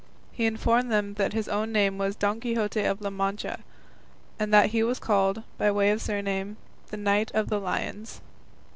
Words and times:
He 0.31 0.47
informed 0.47 0.91
them 0.91 1.13
that 1.19 1.33
his 1.33 1.47
own 1.47 1.71
name 1.71 1.99
was 1.99 2.15
Don 2.15 2.39
Quixote 2.39 2.81
of 2.85 3.01
La 3.01 3.11
Mancha, 3.11 3.59
and 4.39 4.51
that 4.51 4.71
he 4.71 4.81
was 4.81 4.97
called, 4.97 5.43
by 5.59 5.69
way 5.69 5.91
of 5.91 6.01
surname, 6.01 6.57
the 6.87 6.97
Knight 6.97 7.29
of 7.35 7.49
the 7.49 7.59
Lions. 7.59 8.19